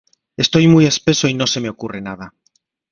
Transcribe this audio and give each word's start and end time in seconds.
Estoy 0.35 0.65
muy 0.67 0.87
espeso 0.87 1.27
y 1.27 1.35
no 1.35 1.45
se 1.45 1.59
me 1.61 1.69
ocurre 1.69 2.01
nada 2.01 2.33